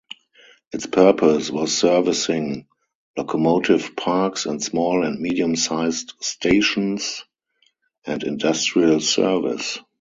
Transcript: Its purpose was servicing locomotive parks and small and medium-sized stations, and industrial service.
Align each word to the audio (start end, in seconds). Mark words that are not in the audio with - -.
Its 0.71 0.87
purpose 0.87 1.51
was 1.51 1.77
servicing 1.77 2.65
locomotive 3.15 3.95
parks 3.95 4.47
and 4.47 4.59
small 4.59 5.05
and 5.05 5.19
medium-sized 5.21 6.13
stations, 6.21 7.23
and 8.07 8.23
industrial 8.23 8.99
service. 8.99 9.77